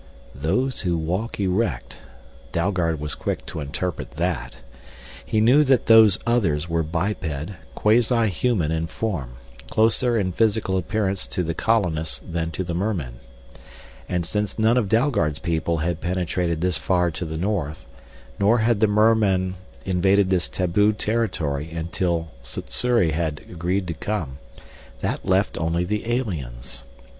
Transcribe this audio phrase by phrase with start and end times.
[0.33, 1.99] Those who walk erect
[2.51, 4.57] Dalgard was quick to interpret that.
[5.23, 9.33] He knew that Those Others were biped, quasi human in form,
[9.69, 13.19] closer in physical appearance to the colonists than to the mermen.
[14.09, 17.85] And since none of Dalgard's people had penetrated this far to the north,
[18.39, 19.53] nor had the mermen
[19.85, 24.39] invaded this taboo territory until Sssuri had agreed to come,
[25.01, 26.85] that left only the aliens.